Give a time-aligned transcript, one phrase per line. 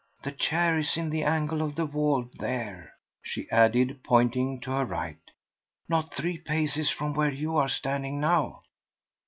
[0.23, 4.83] The chair is in the angle of the wall, there," she added, pointing to her
[4.83, 5.21] right,
[5.87, 8.61] "not three paces from where you are standing now.